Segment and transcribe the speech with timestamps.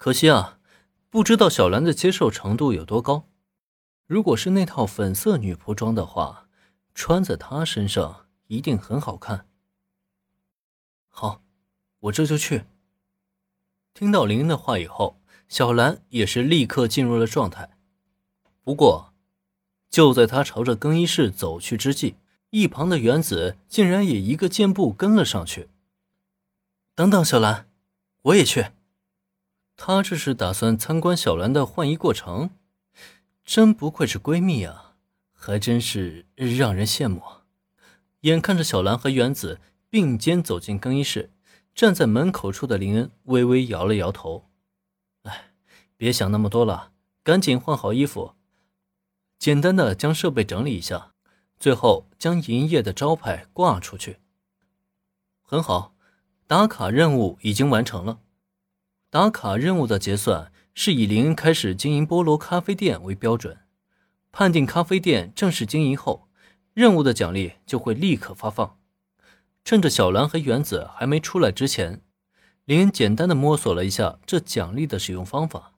[0.00, 0.58] 可惜啊，
[1.10, 3.28] 不知道小兰的接受程度有多高。
[4.06, 6.48] 如果是那套粉色女仆装的话，
[6.94, 9.46] 穿在她身上一定很好看。
[11.10, 11.42] 好，
[11.98, 12.64] 我这就去。
[13.92, 17.76] 听到林恩的话以后，小兰也是立刻进入了状态。
[18.64, 19.12] 不过，
[19.90, 22.16] 就在她朝着更衣室走去之际，
[22.48, 25.68] 一旁的原子竟然也一个箭步跟了上去。
[26.94, 27.68] 等等，小兰，
[28.22, 28.68] 我也去。
[29.82, 32.50] 他这是打算参观小兰的换衣过程，
[33.46, 34.96] 真不愧是闺蜜啊，
[35.32, 37.22] 还真是让人羡慕。
[38.20, 41.30] 眼看着小兰和原子并肩走进更衣室，
[41.74, 44.50] 站在门口处的林恩微微摇了摇头
[45.24, 45.52] ：“哎，
[45.96, 46.92] 别想那么多了，
[47.24, 48.34] 赶紧换好衣服，
[49.38, 51.14] 简单的将设备整理一下，
[51.58, 54.18] 最后将营业的招牌挂出去。
[55.40, 55.94] 很好，
[56.46, 58.20] 打卡任务已经完成了。”
[59.10, 63.58] 打卡任务的结算是以林恩开始经营菠萝咖啡店为标准，
[64.30, 66.28] 判定咖啡店正式经营后，
[66.74, 68.78] 任务的奖励就会立刻发放。
[69.64, 72.02] 趁着小兰和原子还没出来之前，
[72.66, 75.72] 林恩简单的摸索了一下这奖励的使用方法。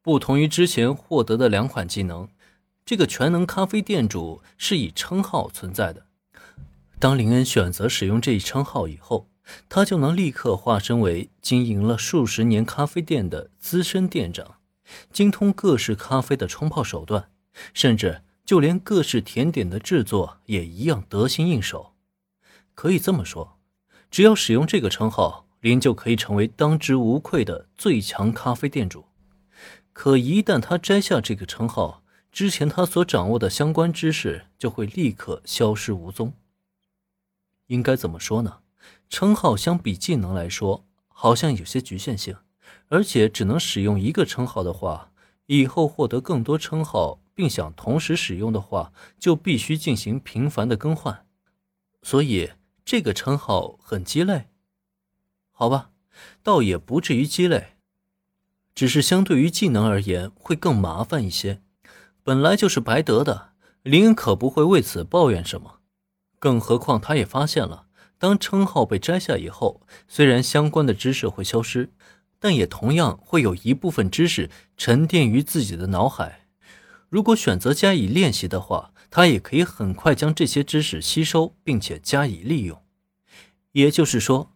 [0.00, 2.28] 不同于之前获得的两款技能，
[2.84, 6.06] 这个全能咖啡店主是以称号存在的。
[7.00, 9.28] 当林恩选择使用这一称号以后，
[9.68, 14.56] 他就能立刻化身为经营了数十年咖啡店的资深店长，
[15.12, 17.30] 精通各式咖啡的冲泡手段，
[17.72, 21.94] 甚至就连各式甜点的制作也一样得心应手。
[22.74, 23.58] 可以这么说，
[24.10, 29.04] 只要使用这个称号，林就可以成为当之无愧的最强咖啡店主。
[29.92, 36.32] 可一旦他摘下这个称号，之前他所掌握的相关知识就会立刻消失无踪。
[37.68, 38.58] 应该怎么说呢？
[39.08, 42.36] 称号相比技能来说，好像有些局限性，
[42.88, 45.12] 而且只能使用一个称号的话，
[45.46, 51.26] 以后获得更多称号并想同时使用的话，就必须进行频繁的更换，
[52.02, 52.50] 所以
[52.84, 54.48] 这个称号很鸡肋。
[55.52, 55.90] 好吧，
[56.42, 57.76] 倒也不至于鸡肋，
[58.74, 61.62] 只是相对于技能而言会更麻烦一些。
[62.22, 65.80] 本来就是白得的，林可不会为此抱怨什么，
[66.38, 67.83] 更何况他也发现了。
[68.24, 71.90] 当称号被摘下以后，虽然相关的知识会消失，
[72.38, 74.48] 但也同样会有一部分知识
[74.78, 76.46] 沉淀于自己的脑海。
[77.10, 82.82] 如果选择加以练习的话，他也可以很快将这些知识吸收，并且加以利用。
[83.72, 84.52] 也就是说，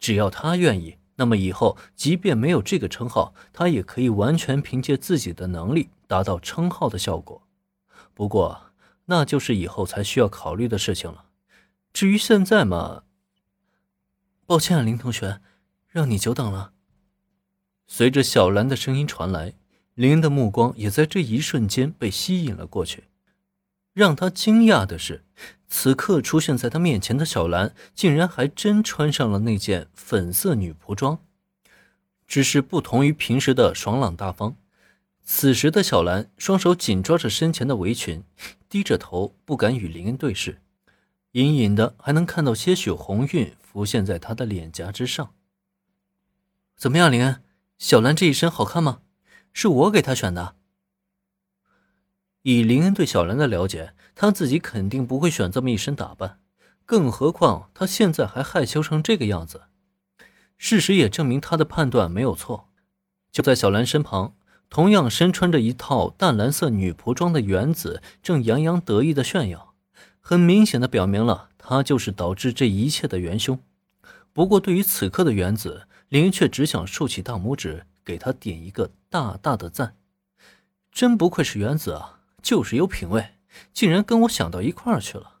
[0.00, 7.46] 只要他愿意，那么以后即便没有这个称号，他也可以完全凭借自己的能力达到称号的效果。
[8.12, 8.72] 不过，
[9.04, 11.25] 那就是以后才需要考虑的事情了。
[11.96, 13.04] 至于现在嘛，
[14.44, 15.40] 抱歉啊，林同学，
[15.88, 16.74] 让你久等了。
[17.86, 19.54] 随着小兰的声音传来，
[19.94, 23.04] 林恩的目光也在这一瞬间被吸引了过去。
[23.94, 25.24] 让他惊讶的是，
[25.68, 31.18] 此刻出现在他面前的小兰，竟然还真穿上了那件粉色女仆装。
[32.26, 34.54] 只是不同于平时的爽朗大方，
[35.24, 38.22] 此时的小兰双手紧抓着身前的围裙，
[38.68, 40.60] 低着头，不敢与林恩对视。
[41.36, 45.34] 隐隐的还能看到些许红晕浮现在他的脸颊之上。
[46.78, 47.42] 怎么样，林恩？
[47.76, 49.00] 小兰这一身好看吗？
[49.52, 50.56] 是我给她选的。
[52.40, 56.40] 以林恩对小兰的了解，他自己肯定不会选这么一身打扮，
[56.86, 59.64] 更何况他现在还害羞成这个样子。
[60.56, 62.70] 事实也证明他的判断没有错。
[63.30, 64.34] 就在小兰身旁，
[64.70, 69.65] 同样身穿着一套淡蓝色女仆装的原子正洋洋得意的炫耀。
[70.28, 73.60] 很明显的表明了他就是导致这一切的元凶。
[74.32, 79.94] 不过，对于此刻的原子，林却只想竖起大拇指，给他点一个大大的赞。
[80.90, 83.34] 真不愧是原子啊，就是有品位，
[83.72, 85.34] 竟然跟我想到一块儿去了。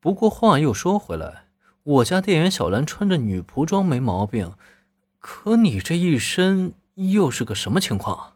[0.00, 1.46] 不过话又说回来，
[1.82, 4.52] 我家店员小兰穿着女仆装没毛病，
[5.18, 8.33] 可你这一身又是个什么情况？